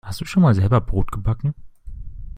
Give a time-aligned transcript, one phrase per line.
[0.03, 1.53] Hast du schon mal selber Brot gebacken?